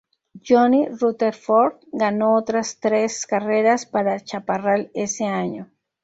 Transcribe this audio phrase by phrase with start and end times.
[0.39, 5.69] Johnny Rutherford ganó otras tres carreras para Chaparral ese año.